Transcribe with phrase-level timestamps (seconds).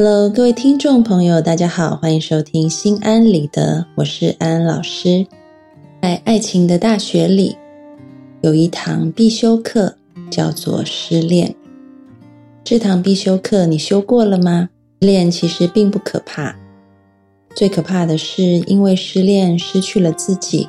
[0.00, 5.26] Hello，各位听众朋友，大家好，欢迎收听《心安理得》，我是安安老师。
[6.00, 7.56] 在爱情的大学里，
[8.40, 9.96] 有一堂必修课
[10.30, 11.52] 叫做失恋。
[12.62, 14.68] 这堂必修课你修过了吗？
[15.02, 16.54] 失恋其实并不可怕，
[17.56, 20.68] 最可怕的是因为失恋失去了自己，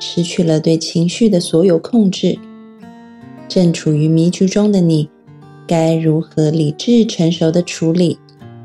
[0.00, 2.38] 失去了对情绪的所有控制。
[3.48, 5.10] 正处于迷局中的你，
[5.66, 8.16] 该如何理智成熟的处理？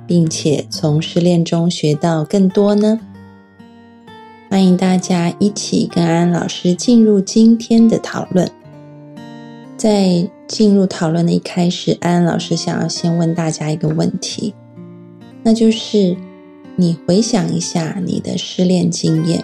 [0.08, 3.00] 并且从失恋中学到更多呢？
[4.50, 8.50] 欢迎大家一起跟安安老师进入今天的讨论。
[9.76, 14.56] 在进入讨论的一开始，安安老师想要先问大家一个问题，
[15.44, 16.16] 那就是
[16.78, 19.44] 你回想一下你的失恋经验，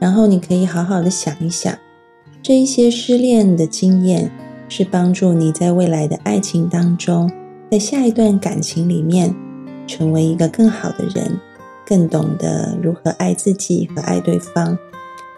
[0.00, 1.78] 然后你可以好好的想一想，
[2.42, 4.32] 这一些失恋的经验
[4.68, 7.30] 是帮助你在未来的爱情当中。
[7.74, 9.34] 在下一段感情里面，
[9.84, 11.40] 成为一个更好的人，
[11.84, 14.78] 更懂得如何爱自己和爱对方，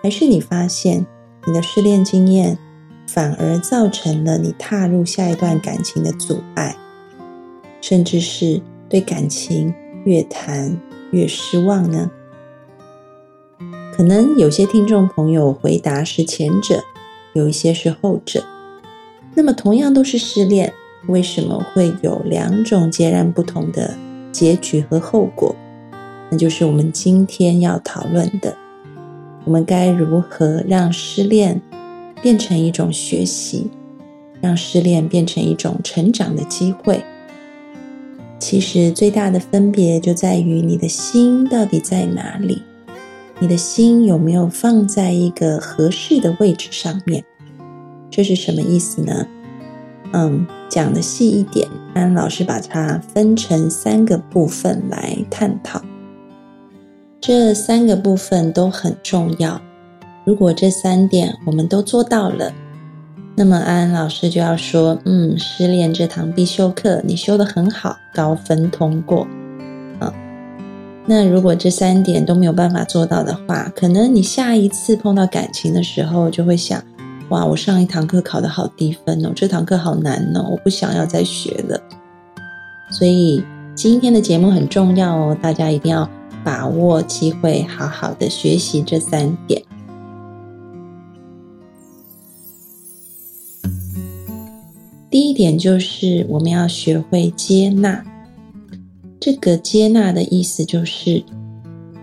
[0.03, 1.07] 还是你发现
[1.47, 2.59] 你的失恋经验
[3.09, 6.77] 反而造成了你踏入下一段感情的阻碍，
[7.81, 9.73] 甚至是对感情
[10.05, 10.79] 越谈
[11.13, 12.11] 越失望呢？
[13.95, 16.83] 可能有些听众朋友回答是前者，
[17.33, 18.45] 有一些是后者。
[19.35, 20.75] 那么同样都是失恋。
[21.09, 23.97] 为什么会有两种截然不同的
[24.33, 25.55] 结局和后果？
[26.31, 28.57] 那就是我们今天要讨论的。
[29.45, 31.63] 我们该如何让失恋
[32.21, 33.71] 变成一种学习，
[34.41, 37.05] 让失恋变成一种成长的机会？
[38.41, 42.61] 其实最大的分别就在于你的心到底在哪里，
[43.39, 47.25] 你的心有没有放在一个合适的位置上面？
[48.11, 49.27] 这是什么意思呢？
[50.13, 55.81] 嗯，讲的细一点，安安老师把它分成三个部分来探讨。
[57.21, 59.61] 这三个部分都很重要。
[60.25, 62.53] 如果这三点我们都做到了，
[63.35, 69.27] 那么安安老师就要说：“嗯，失恋这堂必修课你修的很好，高分通过。”
[69.99, 70.13] 啊，
[71.05, 76.83] 那如果这三点都没有办法做到的话，可能你下一次碰到感情的时候就会想。
[77.31, 81.81] 哇，我上一堂课考得好低分哦，这堂课好难哦，我不想要再学了。
[82.91, 83.43] 所以
[83.75, 86.09] 今天的节目很重要哦，大家一定要
[86.45, 89.61] 把握机会，好好的学习这三点。
[95.11, 98.05] 第一点就是我们要学会接纳，
[99.19, 101.25] 这个接纳的意思就是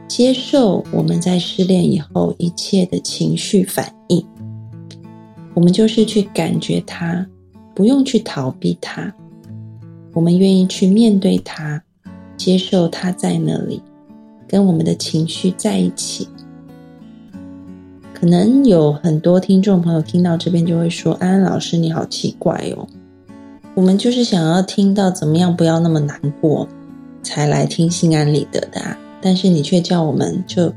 [0.07, 4.25] 接受我们在失恋以后一切的情绪反应。
[5.53, 7.25] 我们就是去感觉它，
[7.75, 9.13] 不用去逃避它。
[10.13, 11.81] 我们愿意去面对它，
[12.37, 13.81] 接受它在那里，
[14.47, 16.27] 跟我们的情绪在一起。
[18.13, 22.87] 可能有很多听众朋友听到这边就会说：“安安老师，你好奇怪哦，
[23.75, 26.67] 我们就是想要听到怎么样不要那么难过，
[27.21, 28.97] 才来听心安理得的啊。
[29.21, 30.71] 但是你却叫我们就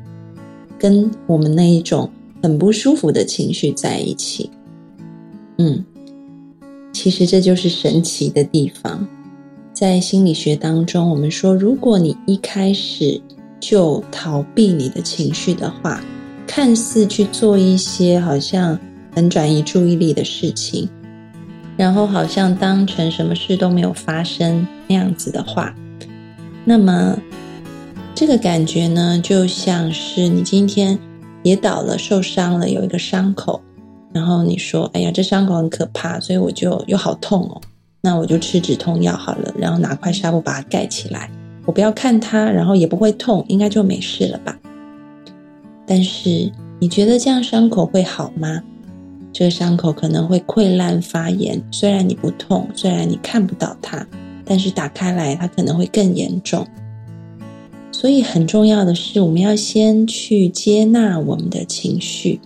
[0.78, 2.10] 跟我们那一种
[2.42, 4.50] 很不舒服的情绪在一起。”
[5.58, 5.84] 嗯，
[6.92, 9.06] 其实这就是神奇的地方。
[9.72, 13.20] 在心理学当中，我们说，如果你一开始
[13.60, 16.02] 就逃避你的情绪的话，
[16.46, 18.78] 看似去做一些好像
[19.14, 20.88] 很转移注意力的事情，
[21.76, 25.74] 然后好像当成什么事都没有发生那样子的话，
[26.64, 27.18] 那么
[28.14, 30.98] 这个感觉呢，就像是你今天
[31.42, 33.60] 跌倒了、受伤了，有一个伤口。
[34.16, 37.60] 然后你说：“哎呀，这伤口很可怕，所以我就又好痛哦。
[38.00, 41.30] 那我就吃止痛药好了，然后拿块纱布把它盖起来。
[41.66, 44.58] 我不要看它，然后也不会痛，应该就没事了吧？
[45.86, 48.62] 但是你觉得这样伤口会好吗？
[49.34, 51.62] 这个伤口可能会溃烂发炎。
[51.70, 54.06] 虽然你不痛，虽然你看不到它，
[54.46, 56.66] 但是打开来它可能会更严重。
[57.92, 62.40] 所以很重要的是，我们要先去接纳我们的情绪。”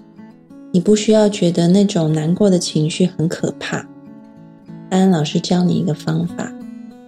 [0.73, 3.79] 你不需要觉得那种难过的情绪很可怕。
[4.89, 6.53] 安安老师教你一个方法，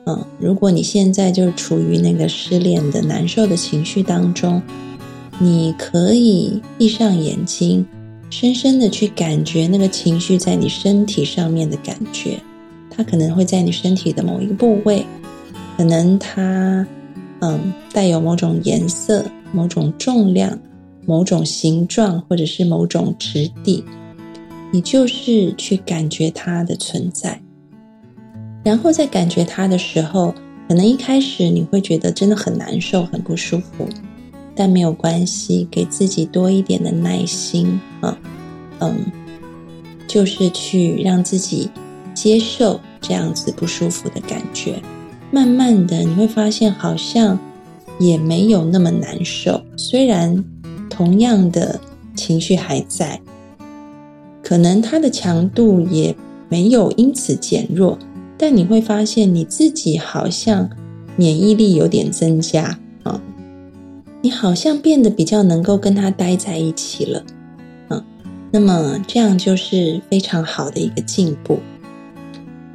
[0.07, 4.63] 嗯，如果你现在就是处于那个失恋的难受的情绪当中，
[5.39, 7.87] 你可以闭上眼睛，
[8.31, 12.39] 深深的去感觉那个情绪在你身体上面的感觉。
[12.91, 15.05] 它可能会在你身体的某一个部位，
[15.77, 16.87] 可能它
[17.41, 20.59] 嗯带有某种颜色、某种重量、
[21.07, 23.85] 某种形状，或者是某种质地。
[24.73, 27.41] 你就是去感觉它的存在。
[28.65, 30.35] 然后在感觉它的时候，
[30.69, 33.87] 可能一开始你会觉得真的很难受、很不舒服，
[34.55, 38.17] 但没有关系，给自己多一点的耐心啊，
[38.79, 38.97] 嗯，
[40.09, 41.69] 就是去让自己
[42.15, 44.81] 接受这样子不舒服的感觉。
[45.31, 47.39] 慢慢的，你会发现好像
[47.99, 50.43] 也没有那么难受，虽然
[51.03, 51.81] 同样的
[52.15, 53.21] 情绪还在，
[54.41, 56.15] 可能它的强度也
[56.49, 57.99] 没有因此减弱。
[58.39, 60.71] 但你会发现你自己好像
[61.17, 63.21] 免疫力有点增加啊，
[64.21, 67.25] 你好像变得比较能够跟他待在一起了，
[67.89, 68.05] 嗯，
[68.53, 71.59] 那么这样就是非常好的一个进步。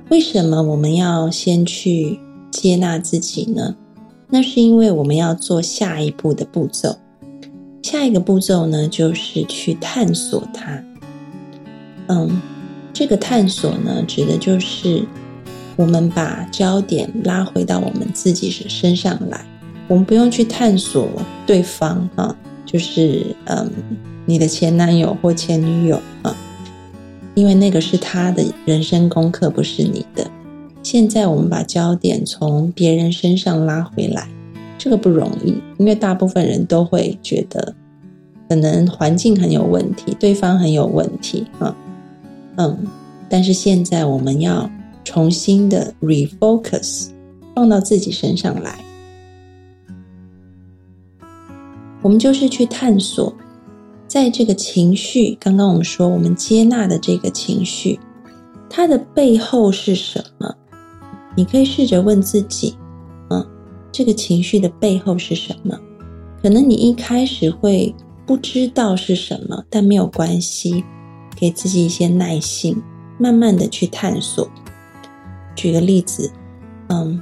[0.09, 2.19] 为什么我们要先去
[2.51, 3.77] 接纳自己呢？
[4.29, 6.97] 那是因为我们要做下一步的步骤。
[7.83, 10.83] 下一个步骤呢，就是去探索它。
[12.07, 12.41] 嗯，
[12.93, 15.03] 这个探索呢，指的就是。
[15.79, 19.45] 我们把焦点拉回到我们自己身身上来，
[19.87, 21.07] 我们不用去探索
[21.45, 22.35] 对方啊，
[22.65, 23.69] 就是嗯，
[24.25, 26.35] 你的前男友或前女友啊，
[27.35, 30.25] 因为那个是他的人生功课，不是你的。
[30.81, 34.27] 现在我们把焦点从别人身上拉回来，
[34.87, 37.75] 这个不容易，因为大部分人都会觉得，
[38.47, 41.75] 可能环境很有问题，对方很有问题啊，
[42.55, 42.87] 嗯，
[43.27, 44.69] 但是现在我们要。
[45.03, 47.07] 重新的 refocus
[47.55, 48.77] 放到自己身上来，
[52.01, 53.33] 我们就是去探索，
[54.05, 57.97] 在这个情绪，刚刚我们说我们接纳的这个情绪，
[58.69, 60.53] 它的背后是什么？
[61.37, 62.75] 你可以试着问自己，
[63.91, 65.79] 这个情绪的背后是什么？
[66.41, 67.93] 可能你一开始会
[68.25, 70.83] 不知道是什么，但没有关系，
[71.35, 72.81] 给自己一些耐心，
[73.17, 74.47] 慢慢的去探索。
[75.55, 76.31] 举个例子，
[76.89, 77.19] 嗯，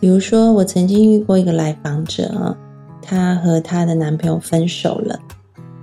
[0.00, 2.56] 比如说我曾经遇过一个来访者啊，
[3.00, 5.18] 她和她的男朋友分手了，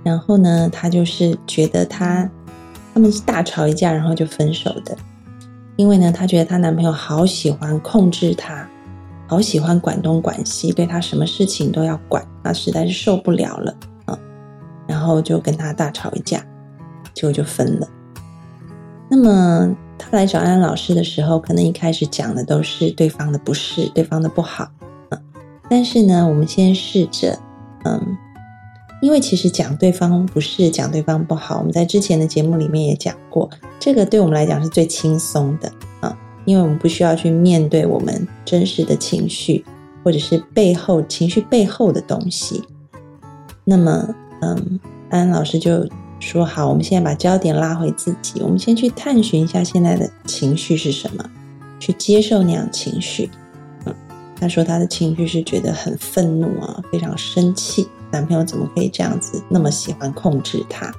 [0.04, 2.30] 然后呢，她就是觉得她
[2.92, 4.96] 他们是大吵一架，然后就分手的，
[5.76, 8.68] 因为呢，她觉得她男朋友好喜欢控制她，
[9.26, 13.74] 好喜欢管东管西，对他什么事情都要管，他实在是受不了了
[14.04, 14.18] 啊，
[14.86, 16.44] 然后就跟他大吵一架，
[17.14, 17.88] 结果就分了。
[19.08, 19.76] 那么。
[19.98, 24.70] 他来找安安老师的时候，可能一开始讲的都是对方的不是，对方的不好，
[25.08, 25.18] 嗯。
[25.70, 27.36] 但是呢，我们先试着，
[27.86, 27.98] 嗯，
[29.00, 33.48] 因为其实讲对方不是，讲对方不好，我们在之前的节目里面也讲过，
[33.80, 35.72] 这个对我们来讲是最轻松的，
[36.46, 39.62] 因为我们不需要去面对我们真实的情绪，
[40.02, 42.64] 或者是背后情绪背后的东西。
[43.64, 44.08] 那么，
[44.40, 45.86] 嗯，安老师就。
[46.18, 51.22] 说好，我们现在把焦点拉回自己，我们先去探寻一下现在的情绪是什么，
[51.78, 53.28] 去接受那样情绪。
[53.84, 53.94] 嗯，
[54.40, 60.90] 他说他的情绪是觉得很愤怒啊，非常生气，男朋友怎么可以这样子，那么喜欢控制他？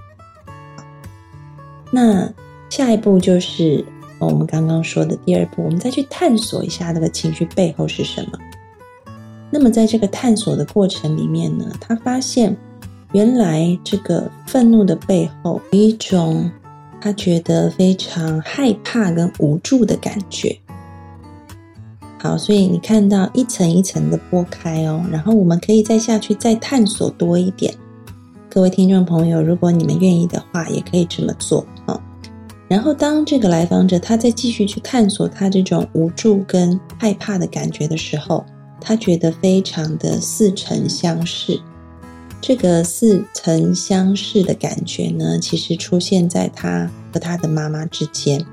[1.89, 2.31] 那
[2.69, 3.83] 下一步就是
[4.25, 8.39] 我们刚刚说的第二步，我们再去探索一下那个情绪背后是什么。
[9.49, 12.55] 那么在这个探索的过程里面呢，他发现。
[13.13, 16.51] 原来这个愤怒的背后，有一种
[16.99, 20.59] 他觉得非常害怕跟无助的感觉。
[22.19, 27.73] 好，所以你看到一层一层的剥开哦，然后我们可以再下去再探索多一点。
[28.49, 31.65] 各位听众朋友，如果你们愿意的话，也可以这么做。
[32.67, 38.45] 然后当这个来访者他在继续去探索他这种无助跟害怕的感觉的时候，
[38.81, 41.59] 他觉得非常的似曾相识。
[42.39, 48.45] 这个似曾相识的感觉呢，其实出现在他和他的妈妈之间。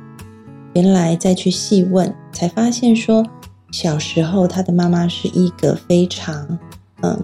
[0.75, 3.25] 原来再去细问，才发现说，
[3.71, 6.59] 小时候他的妈妈是一个非常
[7.03, 7.23] 嗯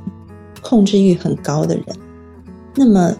[0.60, 1.84] 控制欲很高的人。
[2.76, 3.14] 那么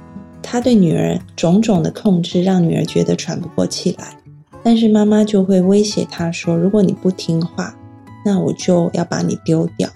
[0.50, 4.16] 他对女儿种种的控制，让女儿觉得喘不过气来。
[4.64, 7.73] 但是妈妈就会威胁他说：“如果你不听话，
[8.25, 9.88] 那我就要把你丢掉。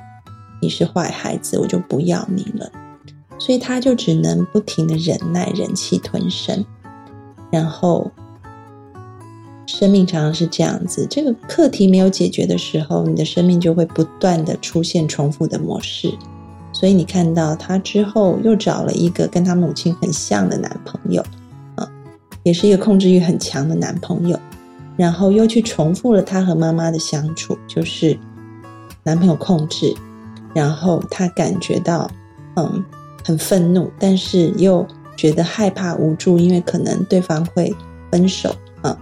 [0.62, 2.70] 你是坏孩子，我就不要你了。”
[3.36, 6.64] 所以他就只能不停的忍耐、忍气吞声，
[7.50, 8.12] 然后
[9.66, 16.10] 生生命常常是这样子，这个课题没有解决的时候，你的生命就会不断的出现重复的模式。
[16.84, 21.24] 所以你看到她之后又找了一个跟她母亲很像的男朋友，
[21.76, 21.90] 啊，
[22.42, 24.38] 也是一个控制欲很强的男朋友，
[24.94, 28.18] 然后又去重复了她和妈妈的相处，就是
[29.02, 29.94] 男朋友控制，
[30.52, 32.10] 然后她感觉到
[32.56, 32.84] 嗯
[33.24, 34.86] 很愤怒，但是又
[35.16, 37.74] 觉得害怕无助，因为可能对方会
[38.12, 38.94] 分手啊，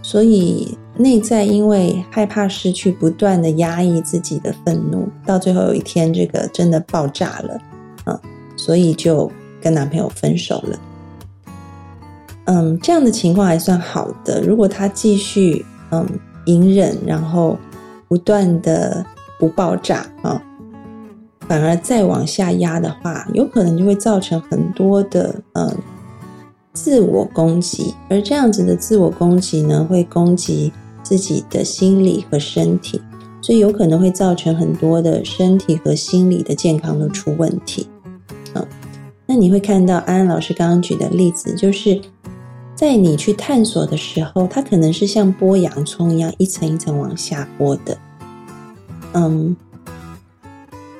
[0.00, 0.78] 所以。
[0.96, 7.60] 内在因为害怕失去，不断的压抑自己的愤怒，到最后有一天，这个真的爆炸了，
[8.04, 8.20] 啊，
[8.56, 10.78] 所以就跟男朋友分手了。
[12.44, 14.40] 嗯，这样的情况还算好的。
[14.42, 16.06] 如果他继续嗯
[16.44, 17.58] 隐忍，然后
[18.06, 19.04] 不断的
[19.36, 20.40] 不爆炸啊，
[21.48, 25.76] 反而再往下压的话，有可能就会造成很多的嗯
[26.72, 30.72] 自我攻击，而这样子的自我攻击呢，会攻击。
[31.04, 33.00] 自己的心理和身体，
[33.40, 37.86] 所以有可能会造成很多的身体和心理的健康都出问题。
[38.54, 38.66] 嗯，
[39.26, 42.00] 那你会看到安安老师刚刚举的例子，就是
[42.74, 47.96] 在你去探索的时候，它可能是像剥洋葱一样一层一层往下剥的。
[49.12, 49.54] 嗯，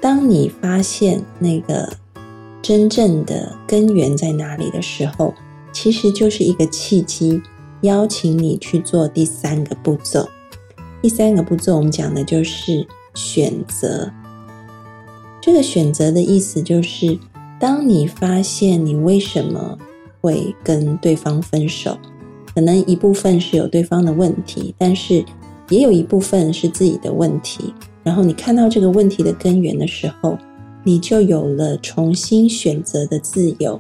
[0.01, 1.93] 当你发现那个
[2.61, 5.35] 真正的根源在哪里的时候，
[5.73, 7.43] 其实就是一个契机。
[7.85, 10.29] 邀请你去做第三个步骤。
[11.01, 14.11] 第三个步骤，我们讲的就是选择。
[15.41, 17.19] 这个选择的意思就是，
[17.61, 19.79] 当你发现你为什么
[20.23, 21.99] 会跟对方分手，
[22.55, 25.23] 可能一部分是有对方的问题，但是
[25.69, 27.75] 也有一部分是自己的问题。
[28.03, 30.39] 然后你看到这个问题的根源的时候，
[30.83, 33.79] 你就有了重新选择的自由。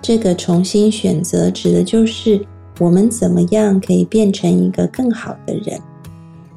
[0.00, 2.44] 这个重新选择指的就是。
[2.82, 5.80] 我们怎么样可以变成一个更好的人？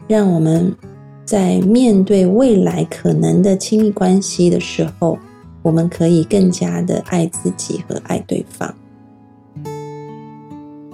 [0.07, 0.75] 让我们
[1.23, 5.19] 在面对未来可能的亲密关系的时候，
[5.61, 8.75] 我们可以更加的爱自己和爱对方。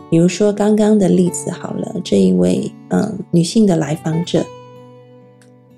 [0.09, 4.45] 比如说刚刚的例子好了，这一位嗯女性的来访者，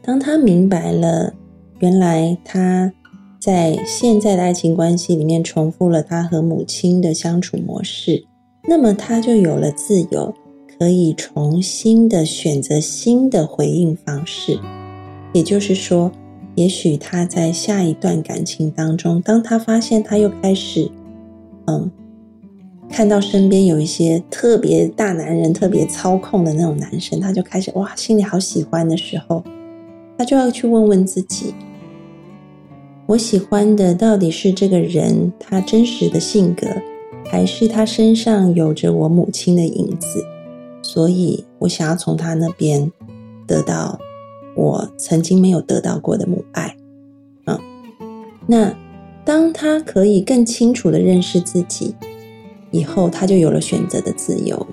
[0.02, 1.32] 当她明白了
[1.78, 2.92] 原来她
[3.40, 8.26] 在现在的爱情关系里面重复了她和母亲的相处模式。
[8.66, 10.34] 那么他就有了自由，
[10.80, 14.58] 可以重新的选择新的回应方式。
[15.34, 16.12] 也就是说，
[16.56, 20.90] 也许他在下一段感情当中，当他发现他又开始，
[21.66, 21.92] 嗯，
[22.90, 29.44] 看到身边有一些特别大男人、特别操控的那种男生，他就开始哇，心里好喜欢的时候，
[30.18, 31.54] 他就要去问问自己：
[33.08, 36.68] 我喜欢的到底是这个人他真实的性格？
[37.34, 40.24] 还是他身上有着我母亲的影子，
[40.84, 42.92] 所以我想要从他那边
[43.48, 43.98] 得到
[44.56, 46.76] 我曾经没有得到过的母爱。
[47.48, 47.60] 嗯，
[48.46, 48.72] 那
[49.26, 51.96] 当他可以更清楚的认识自己
[52.70, 54.68] 以后，他就有了选择的自由。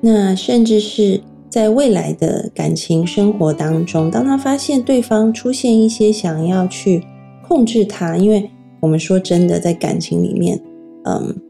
[0.00, 7.04] 那甚至是在未来的感情生活当中，当他发现对方出现一些想要去
[7.46, 10.60] 控制他，因为我们说真的，在感情里面，
[11.04, 11.41] 嗯。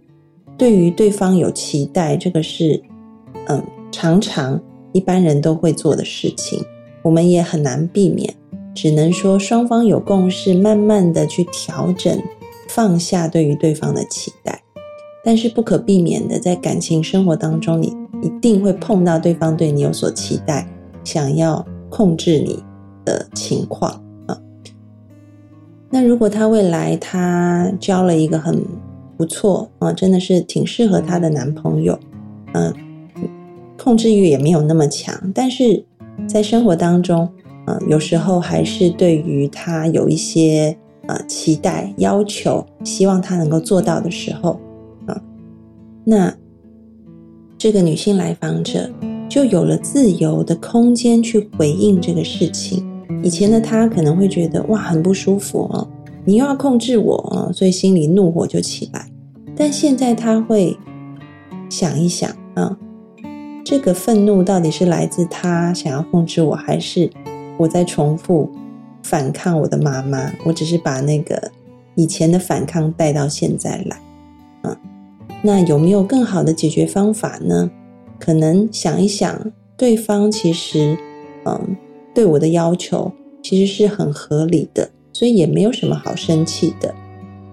[0.63, 2.81] 对于对方有期待，这个是
[3.49, 6.65] 嗯，常常一般人都会做的事情，
[7.03, 8.33] 我们也很难避免，
[8.73, 12.17] 只能说双方有共识，慢慢的去调整，
[12.69, 14.63] 放下对于对方的期待。
[15.25, 17.93] 但是不可避免的，在感情生活当中，你
[18.23, 20.65] 一定会碰到对方对你有所期待，
[21.03, 22.63] 想要控制你
[23.05, 23.91] 的情况
[24.29, 24.39] 啊。
[25.91, 28.65] 那如果他未来他交了一个很
[29.23, 31.97] 不错啊，真的是挺适合她的男朋友，
[32.55, 32.75] 嗯，
[33.79, 35.85] 控制欲也没有那么强，但是
[36.27, 37.29] 在生活当中，
[37.69, 40.77] 嗯，有时候还是对于他有一些
[41.07, 44.59] 呃期待、要求，希望他能够做到的时候，
[45.07, 45.23] 啊，
[46.03, 46.35] 那
[47.57, 48.91] 这个女性来访者
[49.29, 52.85] 就有了自由的空间去回应这个事情。
[53.23, 55.87] 以前的她可能会觉得哇，很不舒服哦。
[56.25, 59.12] 你又要控制我啊，所以心里怒火就起来。
[59.57, 60.77] 但现在他会
[61.69, 62.77] 想一想啊，
[63.65, 67.11] 这个愤怒到底是来自他想要控制我，还是
[67.59, 68.51] 我在重复
[69.03, 70.33] 反抗我的妈妈？
[70.45, 71.51] 我只是把那个
[71.95, 74.01] 以前的反抗带到现在来
[74.63, 74.77] 啊。
[75.43, 77.71] 那有没有更好的解决方法呢？
[78.19, 80.97] 可能想一想，对方其实
[81.45, 81.77] 嗯
[82.15, 84.91] 对我的要求其实是很合理的。
[85.15, 86.95] 所以也没有什么好生气的，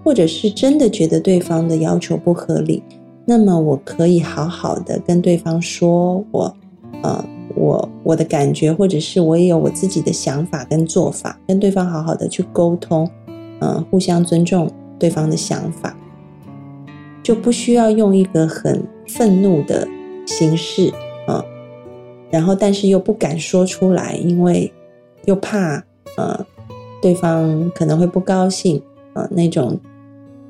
[0.02, 2.82] 或者是真的觉得对方的要求不合理，
[3.26, 6.56] 那么我可以好好的跟对方说，我，
[7.02, 13.08] 呃，我我的感觉，或者是我也有我自己的想法跟做法，跟对方好好的去沟通，
[13.60, 15.94] 嗯，互相尊重对方的想法，
[17.22, 19.86] 就不需要用一个很愤怒的
[20.26, 20.90] 形式，
[21.26, 21.44] 啊，
[22.30, 24.72] 然后但是又不敢说出来，因为
[25.26, 25.84] 又怕，
[26.16, 26.46] 呃，
[27.02, 29.78] 对方可能会不高兴，啊，那种。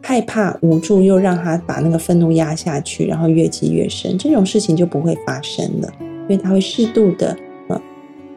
[0.02, 7.36] 害怕无助，又让他把那个愤怒压下去，然后越积越深，这种事情就不会发生了，因为他会适度的，
[7.68, 7.80] 呃，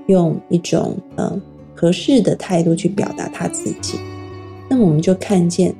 [0.07, 1.41] 用一种嗯
[1.73, 3.97] 合适的态度去表达他自己。
[4.69, 5.73] 那么我们就看见，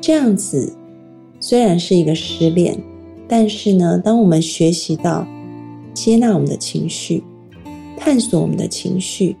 [0.00, 0.74] 这样子
[1.38, 2.76] 虽然是一个失恋，
[3.28, 5.26] 但是呢，当我们学习到
[5.94, 7.22] 接纳我们的情绪，
[7.96, 9.36] 探索我们的情绪，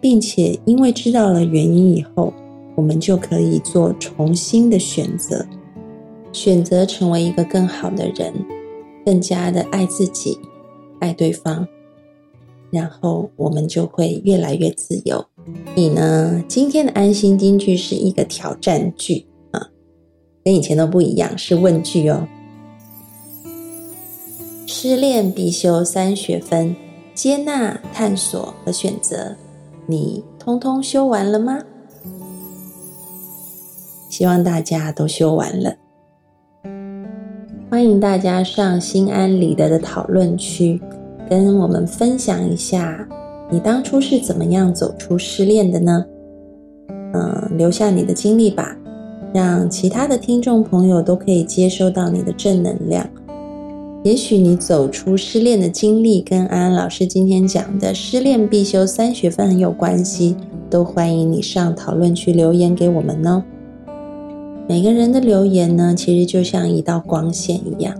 [0.00, 2.32] 并且因为知道了原因以后。
[2.80, 5.46] 我们就可以做重新的选择，
[6.32, 8.32] 选择成为一个更好的人，
[9.04, 10.38] 更加的爱自己，
[10.98, 11.68] 爱对方，
[12.70, 15.22] 然后我们就会越来越自由。
[15.74, 16.42] 你呢？
[16.48, 19.68] 今天的安心金句是一个挑战句啊，
[20.42, 22.26] 跟以前都不一样，是问句哦。
[24.66, 26.74] 失恋必修三学分：
[27.14, 29.36] 接纳、探索和选择。
[29.86, 31.58] 你通通修完了吗？
[34.20, 35.74] 希望大家都修完了，
[37.70, 40.78] 欢迎大家上心安理得的讨论区，
[41.26, 43.08] 跟我们分享一下
[43.50, 46.04] 你当初是怎么样走出失恋的呢？
[47.14, 48.76] 嗯，留下你的经历吧，
[49.32, 53.08] 让其他的听众朋友都可以接收到你的正能量。
[54.04, 60.36] 也许你走出失恋的经历跟安安老师今天讲的失恋必修三学分很有关系，
[60.68, 63.42] 都欢迎你上讨论区留言给我们哦。
[64.70, 67.92] 每个人的留言呢，其实就像一道光线一样，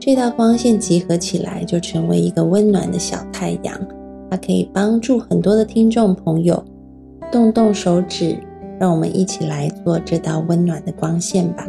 [0.00, 3.78] 这道光线集合起来，就成为一个温暖的小太阳，
[4.30, 6.64] 它可以帮助很多的听众朋友
[7.30, 8.34] 动动手指，
[8.80, 11.68] 让我们一起来做这道温暖的光线吧。